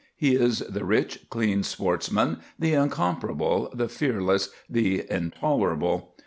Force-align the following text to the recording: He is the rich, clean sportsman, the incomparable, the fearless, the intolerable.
He 0.17 0.33
is 0.33 0.63
the 0.67 0.83
rich, 0.83 1.27
clean 1.29 1.61
sportsman, 1.61 2.39
the 2.57 2.73
incomparable, 2.73 3.69
the 3.71 3.87
fearless, 3.87 4.49
the 4.67 5.05
intolerable. 5.07 6.15